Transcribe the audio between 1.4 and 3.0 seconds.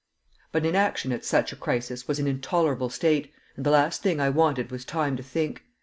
a crisis was an intolerable